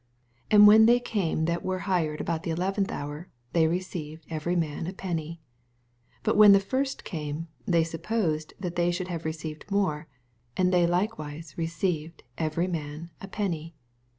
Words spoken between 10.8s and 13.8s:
hkewise r&* ceived every man a pennv.